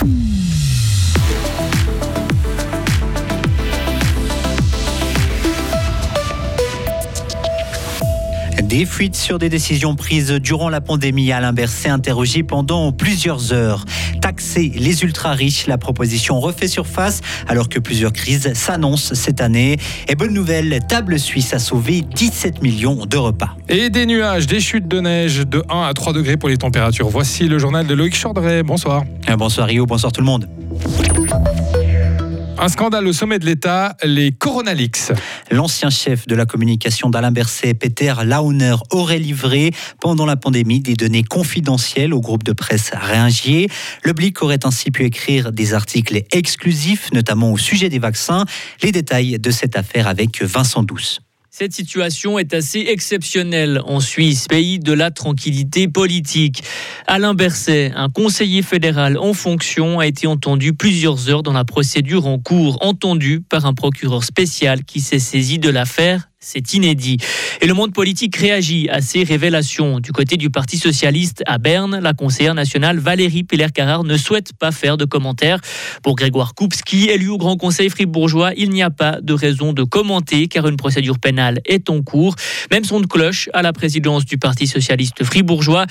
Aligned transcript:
Bye. 0.00 0.37
Des 8.68 8.84
fuites 8.84 9.16
sur 9.16 9.38
des 9.38 9.48
décisions 9.48 9.94
prises 9.94 10.30
durant 10.30 10.68
la 10.68 10.82
pandémie. 10.82 11.32
Alain 11.32 11.54
Berset 11.54 11.88
interrogé 11.88 12.42
pendant 12.42 12.92
plusieurs 12.92 13.54
heures. 13.54 13.86
Taxer 14.20 14.70
les 14.76 15.04
ultra-riches, 15.04 15.66
la 15.66 15.78
proposition 15.78 16.38
refait 16.38 16.68
surface 16.68 17.22
alors 17.46 17.70
que 17.70 17.78
plusieurs 17.78 18.12
crises 18.12 18.52
s'annoncent 18.52 19.14
cette 19.14 19.40
année. 19.40 19.78
Et 20.06 20.16
bonne 20.16 20.34
nouvelle, 20.34 20.80
Table 20.86 21.18
Suisse 21.18 21.54
a 21.54 21.58
sauvé 21.58 22.02
17 22.02 22.60
millions 22.60 23.06
de 23.06 23.16
repas. 23.16 23.56
Et 23.70 23.88
des 23.88 24.04
nuages, 24.04 24.46
des 24.46 24.60
chutes 24.60 24.86
de 24.86 25.00
neige 25.00 25.46
de 25.46 25.64
1 25.70 25.84
à 25.84 25.94
3 25.94 26.12
degrés 26.12 26.36
pour 26.36 26.50
les 26.50 26.58
températures. 26.58 27.08
Voici 27.08 27.48
le 27.48 27.58
journal 27.58 27.86
de 27.86 27.94
Loïc 27.94 28.20
Chordray. 28.20 28.62
Bonsoir. 28.62 29.04
Bonsoir 29.38 29.66
Rio, 29.66 29.86
bonsoir 29.86 30.12
tout 30.12 30.20
le 30.20 30.26
monde. 30.26 30.46
Un 32.60 32.68
scandale 32.68 33.06
au 33.06 33.12
sommet 33.12 33.38
de 33.38 33.46
l'État, 33.46 33.96
les 34.02 34.32
Coronalix. 34.32 35.12
L'ancien 35.52 35.90
chef 35.90 36.26
de 36.26 36.34
la 36.34 36.44
communication 36.44 37.08
d'Alain 37.08 37.30
Berset, 37.30 37.74
Peter 37.74 38.12
Launer, 38.24 38.74
aurait 38.90 39.20
livré 39.20 39.70
pendant 40.00 40.26
la 40.26 40.34
pandémie 40.34 40.80
des 40.80 40.94
données 40.94 41.22
confidentielles 41.22 42.12
au 42.12 42.20
groupe 42.20 42.42
de 42.42 42.52
presse 42.52 42.90
Réingier. 42.92 43.68
Le 44.02 44.12
Blic 44.12 44.42
aurait 44.42 44.66
ainsi 44.66 44.90
pu 44.90 45.04
écrire 45.04 45.52
des 45.52 45.72
articles 45.72 46.20
exclusifs, 46.32 47.12
notamment 47.12 47.52
au 47.52 47.58
sujet 47.58 47.90
des 47.90 48.00
vaccins. 48.00 48.44
Les 48.82 48.90
détails 48.90 49.38
de 49.38 49.50
cette 49.52 49.76
affaire 49.76 50.08
avec 50.08 50.42
Vincent 50.42 50.82
Douce. 50.82 51.20
Cette 51.58 51.72
situation 51.72 52.38
est 52.38 52.54
assez 52.54 52.78
exceptionnelle 52.78 53.82
en 53.84 53.98
Suisse, 53.98 54.46
pays 54.46 54.78
de 54.78 54.92
la 54.92 55.10
tranquillité 55.10 55.88
politique. 55.88 56.62
Alain 57.08 57.34
Berset, 57.34 57.90
un 57.96 58.08
conseiller 58.10 58.62
fédéral 58.62 59.18
en 59.18 59.34
fonction, 59.34 59.98
a 59.98 60.06
été 60.06 60.28
entendu 60.28 60.72
plusieurs 60.72 61.28
heures 61.28 61.42
dans 61.42 61.52
la 61.52 61.64
procédure 61.64 62.28
en 62.28 62.38
cours, 62.38 62.78
entendu 62.80 63.40
par 63.40 63.66
un 63.66 63.74
procureur 63.74 64.22
spécial 64.22 64.84
qui 64.84 65.00
s'est 65.00 65.18
saisi 65.18 65.58
de 65.58 65.68
l'affaire 65.68 66.27
c'est 66.40 66.72
inédit. 66.74 67.16
Et 67.60 67.66
le 67.66 67.74
monde 67.74 67.92
politique 67.92 68.36
réagit 68.36 68.88
à 68.90 69.00
ces 69.00 69.24
révélations. 69.24 69.98
Du 69.98 70.12
côté 70.12 70.36
du 70.36 70.50
Parti 70.50 70.78
socialiste 70.78 71.42
à 71.46 71.58
Berne, 71.58 71.98
la 71.98 72.12
conseillère 72.12 72.54
nationale 72.54 73.00
Valérie 73.00 73.42
Peller-Carrard 73.42 74.04
ne 74.04 74.16
souhaite 74.16 74.52
pas 74.52 74.70
faire 74.70 74.96
de 74.96 75.04
commentaires. 75.04 75.60
Pour 76.04 76.14
Grégoire 76.14 76.54
Koupski, 76.54 77.06
élu 77.06 77.28
au 77.28 77.38
Grand 77.38 77.56
Conseil 77.56 77.90
fribourgeois, 77.90 78.52
il 78.56 78.70
n'y 78.70 78.84
a 78.84 78.90
pas 78.90 79.20
de 79.20 79.32
raison 79.32 79.72
de 79.72 79.82
commenter 79.82 80.46
car 80.46 80.68
une 80.68 80.76
procédure 80.76 81.18
pénale 81.18 81.60
est 81.64 81.90
en 81.90 82.02
cours. 82.02 82.36
Même 82.70 82.84
son 82.84 83.00
de 83.00 83.06
cloche 83.06 83.48
à 83.52 83.62
la 83.62 83.72
présidence 83.72 84.24
du 84.24 84.38
Parti 84.38 84.68
socialiste 84.68 85.24
fribourgeois. 85.24 85.86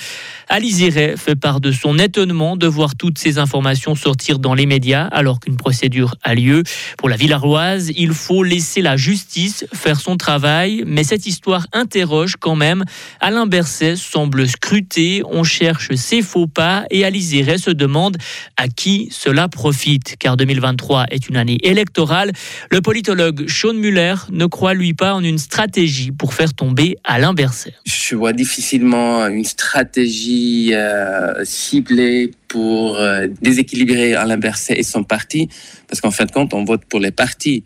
Alice 0.47 0.77
fait 1.17 1.35
part 1.35 1.59
de 1.59 1.73
son 1.73 1.99
étonnement 1.99 2.55
de 2.55 2.67
voir 2.67 2.95
toutes 2.95 3.17
ces 3.17 3.37
informations 3.37 3.95
sortir 3.95 4.39
dans 4.39 4.53
les 4.53 4.65
médias 4.65 5.07
alors 5.07 5.41
qu'une 5.41 5.57
procédure 5.57 6.15
a 6.23 6.35
lieu. 6.35 6.63
Pour 6.97 7.09
la 7.09 7.17
Villaroise, 7.17 7.91
il 7.97 8.13
faut 8.13 8.43
laisser 8.43 8.81
la 8.81 8.95
justice 8.95 9.65
faire 9.73 9.99
son 9.99 10.15
travail 10.15 10.36
mais 10.85 11.03
cette 11.03 11.25
histoire 11.25 11.65
interroge 11.73 12.35
quand 12.39 12.55
même. 12.55 12.83
Alain 13.19 13.45
Berset 13.47 13.95
semble 13.95 14.47
scruter, 14.47 15.23
on 15.25 15.43
cherche 15.43 15.93
ses 15.95 16.21
faux 16.21 16.47
pas 16.47 16.85
et 16.89 17.05
Alizé 17.05 17.57
se 17.57 17.71
demande 17.71 18.17
à 18.57 18.67
qui 18.67 19.09
cela 19.11 19.47
profite, 19.47 20.15
car 20.19 20.37
2023 20.37 21.05
est 21.11 21.29
une 21.29 21.37
année 21.37 21.57
électorale. 21.63 22.31
Le 22.71 22.81
politologue 22.81 23.47
Sean 23.47 23.73
Muller 23.73 24.15
ne 24.31 24.45
croit 24.45 24.73
lui 24.73 24.93
pas 24.93 25.13
en 25.13 25.23
une 25.23 25.37
stratégie 25.37 26.11
pour 26.11 26.33
faire 26.33 26.53
tomber 26.53 26.97
Alain 27.03 27.33
Berset. 27.33 27.73
Je 27.85 28.15
vois 28.15 28.33
difficilement 28.33 29.27
une 29.27 29.45
stratégie 29.45 30.73
euh, 30.73 31.43
ciblée 31.45 32.31
pour 32.47 32.97
euh, 32.97 33.27
déséquilibrer 33.41 34.15
Alain 34.15 34.37
Berset 34.37 34.77
et 34.77 34.83
son 34.83 35.03
parti, 35.03 35.49
parce 35.87 36.01
qu'en 36.01 36.11
fin 36.11 36.25
de 36.25 36.31
compte, 36.31 36.53
on 36.53 36.63
vote 36.63 36.83
pour 36.89 36.99
les 36.99 37.11
partis. 37.11 37.63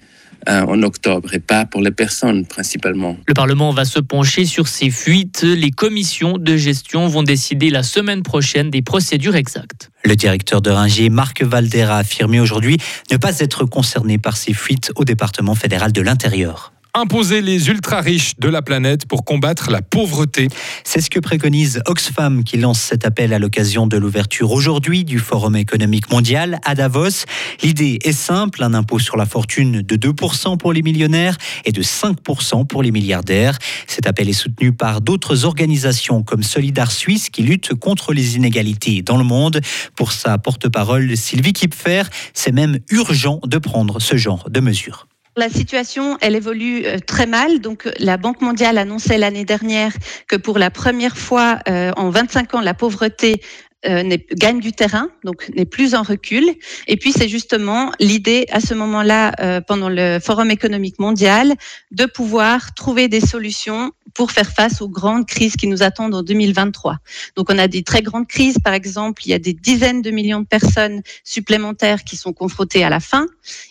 Euh, 0.50 0.66
en 0.66 0.82
octobre 0.82 1.36
et 1.36 1.40
pas 1.40 1.66
pour 1.66 1.82
les 1.82 1.92
personnes 1.92 2.48
principalement. 2.48 3.16
Le 3.28 3.36
Parlement 3.36 3.72
va 3.72 3.86
se 3.86 4.00
pencher 4.00 4.46
sur 4.46 4.68
ces 4.68 4.90
fuites. 4.90 5.44
Les 5.44 5.70
commissions 5.70 6.40
de 6.40 6.58
gestion 6.58 7.08
vont 7.08 7.22
décider 7.22 7.70
la 7.70 7.84
semaine 7.84 8.24
prochaine 8.24 8.72
des 8.72 8.82
procédures 8.82 9.36
exactes. 9.36 9.92
Le 10.04 10.16
directeur 10.16 10.64
de 10.64 10.72
Ringier, 10.72 11.12
Marc 11.12 11.44
Valder, 11.44 11.84
a 11.84 11.98
affirmé 11.98 12.40
aujourd'hui 12.40 12.78
ne 13.12 13.18
pas 13.18 13.38
être 13.38 13.66
concerné 13.66 14.18
par 14.18 14.36
ces 14.36 14.54
fuites 14.54 14.92
au 14.96 15.06
département 15.06 15.54
fédéral 15.54 15.92
de 15.92 16.02
l'Intérieur 16.02 16.74
imposer 16.94 17.42
les 17.42 17.70
ultra-riches 17.70 18.34
de 18.38 18.50
la 18.50 18.62
planète 18.62 19.06
pour 19.06 19.24
combattre 19.24 19.72
la 19.72 19.82
pauvreté. 19.82 20.50
C'est 20.84 21.02
ce 21.02 21.10
que 21.10 21.20
préconise 21.20 21.82
Oxfam 21.86 22.44
qui 22.44 22.58
lance 22.58 22.82
cet 22.82 23.06
appel 23.06 23.34
à 23.34 23.40
l'occasion 23.40 23.88
de 23.88 23.98
l'ouverture 23.98 24.52
aujourd'hui 24.52 25.04
du 25.04 25.20
Forum 25.20 25.56
économique 25.56 26.12
mondial 26.12 26.60
à 26.66 26.76
Davos. 26.76 27.26
L'idée 27.64 28.00
est 28.04 28.12
simple, 28.12 28.64
un 28.64 28.74
impôt 28.74 29.00
sur 29.00 29.16
la 29.16 29.26
fortune 29.26 29.82
de 29.82 29.96
2% 29.96 30.58
pour 30.58 30.74
les 30.74 30.82
millionnaires 30.82 31.38
et 31.66 31.72
de 31.72 31.82
5% 31.82 32.68
pour 32.68 32.84
les 32.84 32.92
milliardaires. 32.92 33.58
Cet 33.88 34.08
appel 34.08 34.28
est 34.28 34.34
soutenu 34.34 34.74
par 34.74 35.02
d'autres 35.02 35.46
organisations 35.46 36.24
comme 36.24 36.44
Solidar 36.44 36.92
Suisse 36.92 37.30
qui 37.30 37.44
lutte 37.44 37.74
contre 37.74 38.14
les 38.14 38.36
inégalités 38.36 39.02
dans 39.02 39.18
le 39.18 39.24
monde. 39.24 39.62
Pour 39.96 40.12
sa 40.12 40.38
porte-parole 40.38 41.16
Sylvie 41.16 41.54
Kipfer, 41.54 42.04
c'est 42.34 42.52
même 42.52 42.80
urgent 42.90 43.40
de 43.46 43.58
prendre 43.58 44.02
ce 44.02 44.18
genre 44.18 44.50
de 44.50 44.60
mesures. 44.60 45.08
La 45.38 45.50
situation, 45.50 46.18
elle 46.20 46.36
évolue 46.36 46.86
euh, 46.86 46.98
très 47.00 47.26
mal. 47.26 47.60
Donc, 47.62 47.90
la 48.00 48.18
Banque 48.18 48.42
mondiale 48.42 48.78
annonçait 48.78 49.18
l'année 49.18 49.46
dernière 49.46 49.94
que 50.28 50.36
pour 50.36 50.60
la 50.60 50.70
première 50.70 51.18
fois 51.18 51.60
euh, 51.70 51.92
en 51.96 52.10
25 52.10 52.56
ans, 52.56 52.62
la 52.62 52.74
pauvreté 52.74 53.42
euh, 53.86 54.18
gagne 54.34 54.60
du 54.60 54.74
terrain, 54.74 55.10
donc 55.24 55.50
n'est 55.56 55.66
plus 55.66 55.96
en 55.96 56.04
recul. 56.04 56.44
Et 56.88 56.98
puis 56.98 57.12
c'est 57.12 57.30
justement 57.30 57.92
l'idée 58.00 58.46
à 58.52 58.60
ce 58.60 58.74
moment-là, 58.74 59.62
pendant 59.68 59.90
le 59.90 60.20
Forum 60.20 60.52
économique 60.52 61.00
mondial, 61.00 61.54
de 61.92 62.06
pouvoir 62.06 62.74
trouver 62.74 63.08
des 63.08 63.22
solutions 63.22 63.92
pour 64.14 64.32
faire 64.32 64.52
face 64.52 64.82
aux 64.82 64.90
grandes 64.90 65.26
crises 65.26 65.56
qui 65.56 65.68
nous 65.68 65.84
attendent 65.84 66.16
en 66.16 66.24
2023. 66.24 66.98
Donc 67.36 67.50
on 67.50 67.58
a 67.58 67.68
des 67.68 67.84
très 67.84 68.02
grandes 68.02 68.28
crises, 68.28 68.58
par 68.64 68.74
exemple, 68.74 69.22
il 69.26 69.30
y 69.30 69.34
a 69.34 69.40
des 69.40 69.54
dizaines 69.54 70.02
de 70.02 70.12
millions 70.12 70.42
de 70.42 70.46
personnes 70.46 71.02
supplémentaires 71.24 72.04
qui 72.04 72.18
sont 72.18 72.34
confrontées 72.34 72.84
à 72.84 72.90
la 72.90 73.00
faim, 73.00 73.26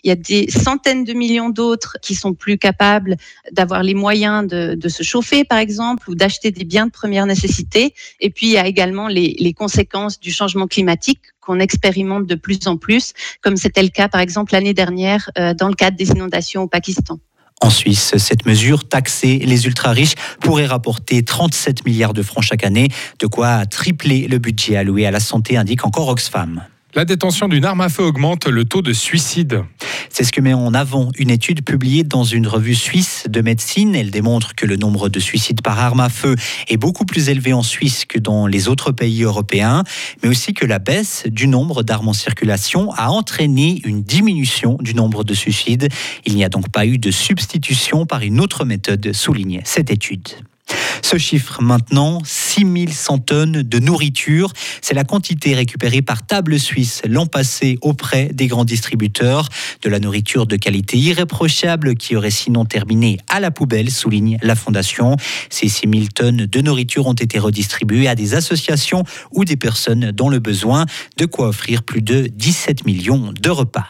il 0.05 0.09
y 0.09 0.11
a 0.11 0.17
des 0.17 0.51
centaines 0.51 1.05
de 1.05 1.13
millions 1.13 1.51
d'autres 1.51 1.97
qui 2.03 2.15
sont 2.15 2.35
plus 2.35 2.59
capables 2.59 3.17
d'avoir 3.53 3.83
les 3.83 3.95
moyens 3.95 4.47
de, 4.47 4.75
de, 4.75 4.89
se 4.89 5.03
chauffer, 5.03 5.45
par 5.45 5.59
exemple, 5.59 6.11
ou 6.11 6.15
d'acheter 6.15 6.51
des 6.51 6.65
biens 6.65 6.87
de 6.87 6.93
première 6.93 7.27
nécessité, 7.27 7.95
et 8.21 8.31
puis 8.31 8.47
il 8.49 8.53
y 8.53 8.59
a 8.59 8.67
également 8.67 9.09
les, 9.09 9.37
les 9.39 9.53
conséquences 9.53 10.00
du 10.21 10.33
changement 10.33 10.67
climatique 10.67 11.21
qu'on 11.41 11.61
expérimente 11.61 12.27
de 12.27 12.35
plus 12.35 12.67
en 12.67 12.77
plus, 12.77 13.13
comme 13.43 13.57
c'était 13.57 13.83
le 13.83 13.89
cas, 13.89 14.09
par 14.09 14.21
exemple, 14.21 14.53
l'année 14.53 14.75
dernière 14.75 15.31
euh, 15.39 15.55
dans 15.55 15.69
le 15.69 15.75
cadre 15.75 15.97
des 15.97 16.11
inondations 16.11 16.63
au 16.63 16.69
Pakistan. 16.69 17.19
En 17.63 17.69
Suisse, 17.69 18.17
cette 18.17 18.47
mesure, 18.47 18.89
taxer 18.89 19.39
les 19.39 19.67
ultra-riches, 19.67 20.15
pourrait 20.41 20.67
rapporter 20.67 21.23
37 21.23 21.85
milliards 21.85 22.15
de 22.15 22.23
francs 22.23 22.43
chaque 22.43 22.65
année, 22.65 22.89
de 23.19 23.27
quoi 23.27 23.67
tripler 23.67 24.29
le 24.29 24.39
budget 24.39 24.77
alloué 24.77 25.05
à 25.05 25.11
la 25.11 25.21
santé, 25.21 25.59
indique 25.59 25.85
encore 25.85 26.09
Oxfam. 26.09 26.63
La 26.95 27.05
détention 27.05 27.47
d'une 27.47 27.65
arme 27.65 27.83
à 27.83 27.89
feu 27.89 28.03
augmente 28.03 28.47
le 28.47 28.65
taux 28.65 28.83
de 28.83 28.93
suicide. 28.93 29.63
C'est 30.13 30.25
ce 30.25 30.33
que 30.33 30.41
met 30.41 30.53
en 30.53 30.75
avant 30.75 31.11
une 31.17 31.31
étude 31.31 31.65
publiée 31.65 32.03
dans 32.03 32.25
une 32.25 32.49
revue 32.49 32.75
suisse 32.75 33.25
de 33.29 33.41
médecine. 33.41 33.95
Elle 33.95 34.11
démontre 34.11 34.57
que 34.57 34.67
le 34.67 34.77
nombre 34.77 35.09
de 35.09 35.21
suicides 35.21 35.63
par 35.63 35.79
arme 35.79 36.01
à 36.01 36.09
feu 36.09 36.35
est 36.69 36.77
beaucoup 36.77 37.05
plus 37.05 37.29
élevé 37.29 37.53
en 37.53 37.63
Suisse 37.63 38.05
que 38.05 38.19
dans 38.19 38.49
les 38.49 38.69
autres 38.69 38.91
pays 38.91 39.23
européens, 39.23 39.85
mais 40.23 40.29
aussi 40.29 40.53
que 40.53 40.67
la 40.67 40.81
baisse 40.81 41.25
du 41.27 41.47
nombre 41.47 41.85
d'armes 41.85 42.09
en 42.09 42.13
circulation 42.13 42.91
a 42.93 43.09
entraîné 43.09 43.81
une 43.85 44.03
diminution 44.03 44.77
du 44.81 44.95
nombre 44.95 45.23
de 45.23 45.33
suicides. 45.33 45.89
Il 46.27 46.35
n'y 46.35 46.45
a 46.45 46.49
donc 46.49 46.71
pas 46.71 46.87
eu 46.87 46.99
de 46.99 47.13
substitution 47.13 48.05
par 48.05 48.23
une 48.23 48.41
autre 48.41 48.65
méthode, 48.65 49.13
souligne 49.13 49.61
cette 49.65 49.91
étude. 49.91 50.29
Ce 51.11 51.19
chiffre 51.19 51.61
maintenant, 51.61 52.23
6100 52.25 53.19
tonnes 53.19 53.63
de 53.65 53.79
nourriture. 53.81 54.53
C'est 54.81 54.95
la 54.95 55.03
quantité 55.03 55.57
récupérée 55.57 56.03
par 56.03 56.25
Table 56.25 56.57
Suisse 56.61 57.03
l'an 57.05 57.27
passé 57.27 57.79
auprès 57.83 58.27
des 58.33 58.47
grands 58.47 58.65
distributeurs. 58.65 59.49
De 59.83 59.89
la 59.89 59.99
nourriture 59.99 60.47
de 60.47 60.55
qualité 60.55 60.99
irréprochable 60.99 61.97
qui 61.97 62.15
aurait 62.15 62.31
sinon 62.31 62.65
terminé 62.65 63.19
à 63.29 63.41
la 63.41 63.51
poubelle, 63.51 63.91
souligne 63.91 64.39
la 64.41 64.55
Fondation. 64.55 65.17
Ces 65.49 65.69
6000 65.69 66.11
tonnes 66.11 66.47
de 66.47 66.61
nourriture 66.61 67.09
ont 67.09 67.15
été 67.15 67.41
redistribuées 67.41 68.07
à 68.07 68.15
des 68.15 68.35
associations 68.35 69.03
ou 69.33 69.45
des 69.45 69.57
personnes 69.57 70.13
dans 70.13 70.29
le 70.29 70.39
besoin, 70.39 70.87
de 71.17 71.27
quoi 71.27 71.49
offrir 71.49 71.83
plus 71.83 72.03
de 72.03 72.29
17 72.29 72.87
millions 72.87 73.33
de 73.33 73.51
repas. 73.51 73.89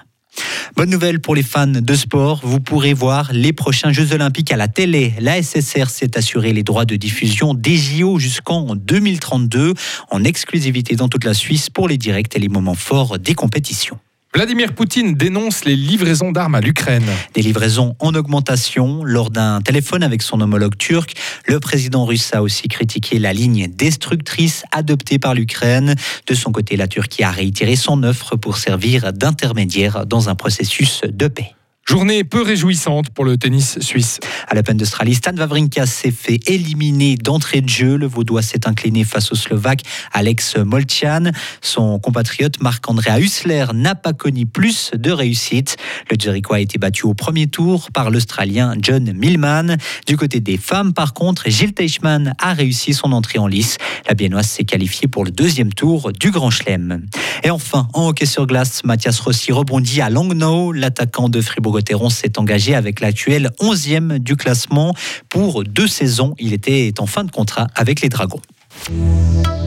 Bonne 0.76 0.90
nouvelle 0.90 1.20
pour 1.20 1.34
les 1.34 1.42
fans 1.42 1.66
de 1.66 1.94
sport, 1.94 2.40
vous 2.42 2.60
pourrez 2.60 2.94
voir 2.94 3.30
les 3.32 3.52
prochains 3.52 3.92
Jeux 3.92 4.12
Olympiques 4.12 4.52
à 4.52 4.56
la 4.56 4.68
télé. 4.68 5.14
La 5.20 5.42
SSR 5.42 5.90
s'est 5.90 6.16
assuré 6.16 6.52
les 6.52 6.62
droits 6.62 6.84
de 6.84 6.96
diffusion 6.96 7.54
des 7.54 7.76
JO 7.76 8.18
jusqu'en 8.18 8.74
2032 8.76 9.74
en 10.10 10.24
exclusivité 10.24 10.96
dans 10.96 11.08
toute 11.08 11.24
la 11.24 11.34
Suisse 11.34 11.70
pour 11.70 11.88
les 11.88 11.98
directs 11.98 12.36
et 12.36 12.38
les 12.38 12.48
moments 12.48 12.74
forts 12.74 13.18
des 13.18 13.34
compétitions. 13.34 13.98
Vladimir 14.32 14.74
Poutine 14.74 15.14
dénonce 15.14 15.64
les 15.64 15.74
livraisons 15.74 16.30
d'armes 16.30 16.54
à 16.54 16.60
l'Ukraine. 16.60 17.04
Des 17.34 17.42
livraisons 17.42 17.96
en 17.98 18.14
augmentation. 18.14 19.02
Lors 19.02 19.28
d'un 19.28 19.60
téléphone 19.60 20.04
avec 20.04 20.22
son 20.22 20.40
homologue 20.40 20.78
turc, 20.78 21.14
le 21.46 21.58
président 21.58 22.04
russe 22.04 22.30
a 22.32 22.40
aussi 22.40 22.68
critiqué 22.68 23.18
la 23.18 23.32
ligne 23.32 23.66
destructrice 23.66 24.62
adoptée 24.70 25.18
par 25.18 25.34
l'Ukraine. 25.34 25.96
De 26.28 26.34
son 26.34 26.52
côté, 26.52 26.76
la 26.76 26.86
Turquie 26.86 27.24
a 27.24 27.32
réitéré 27.32 27.74
son 27.74 28.04
offre 28.04 28.36
pour 28.36 28.56
servir 28.56 29.12
d'intermédiaire 29.12 30.06
dans 30.06 30.28
un 30.28 30.36
processus 30.36 31.02
de 31.02 31.26
paix. 31.26 31.54
Journée 31.90 32.22
peu 32.22 32.40
réjouissante 32.42 33.10
pour 33.10 33.24
le 33.24 33.36
tennis 33.36 33.80
suisse. 33.80 34.20
À 34.46 34.54
l'Open 34.54 34.76
d'Australie, 34.76 35.16
Stan 35.16 35.34
Wawrinka 35.36 35.86
s'est 35.86 36.12
fait 36.12 36.38
éliminer 36.46 37.16
d'entrée 37.16 37.62
de 37.62 37.68
jeu. 37.68 37.96
Le 37.96 38.06
Vaudois 38.06 38.42
s'est 38.42 38.68
incliné 38.68 39.02
face 39.02 39.32
au 39.32 39.34
Slovaque 39.34 39.82
Alex 40.12 40.56
Molchan. 40.56 41.32
Son 41.60 41.98
compatriote 41.98 42.60
Marc-André 42.60 43.20
Hussler 43.20 43.66
n'a 43.74 43.96
pas 43.96 44.12
connu 44.12 44.46
plus 44.46 44.92
de 44.94 45.10
réussite. 45.10 45.78
Le 46.08 46.16
Jericho 46.16 46.54
a 46.54 46.60
été 46.60 46.78
battu 46.78 47.06
au 47.06 47.14
premier 47.14 47.48
tour 47.48 47.90
par 47.92 48.12
l'Australien 48.12 48.76
John 48.80 49.12
Millman. 49.12 49.76
Du 50.06 50.16
côté 50.16 50.38
des 50.38 50.58
femmes, 50.58 50.92
par 50.92 51.12
contre, 51.12 51.50
Gilles 51.50 51.74
Teichmann 51.74 52.34
a 52.38 52.54
réussi 52.54 52.94
son 52.94 53.10
entrée 53.10 53.40
en 53.40 53.48
lice. 53.48 53.78
La 54.06 54.14
Biennoise 54.14 54.46
s'est 54.46 54.62
qualifiée 54.62 55.08
pour 55.08 55.24
le 55.24 55.32
deuxième 55.32 55.74
tour 55.74 56.12
du 56.12 56.30
Grand 56.30 56.50
Chelem. 56.50 57.04
Et 57.42 57.50
enfin, 57.50 57.88
en 57.94 58.10
hockey 58.10 58.26
sur 58.26 58.46
glace, 58.46 58.84
Mathias 58.84 59.18
Rossi 59.18 59.50
rebondit 59.50 60.00
à 60.00 60.08
Langnau. 60.08 60.70
L'attaquant 60.70 61.28
de 61.28 61.40
Fribourg-Gotteron 61.80 62.10
s'est 62.10 62.38
engagé 62.38 62.74
avec 62.74 63.00
l'actuel 63.00 63.50
11e 63.60 64.18
du 64.18 64.36
classement 64.36 64.94
pour 65.28 65.64
deux 65.64 65.88
saisons. 65.88 66.34
Il 66.38 66.52
était 66.52 66.92
en 66.98 67.06
fin 67.06 67.24
de 67.24 67.30
contrat 67.30 67.68
avec 67.74 68.00
les 68.00 68.08
Dragons. 68.08 68.42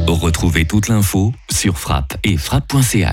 Retrouvez 0.07 0.65
toute 0.65 0.87
l'info 0.87 1.33
sur 1.51 1.77
frappe 1.77 2.15
et 2.23 2.37
frappe.ch. 2.37 3.11